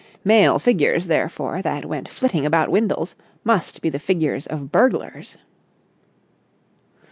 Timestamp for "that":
1.61-1.85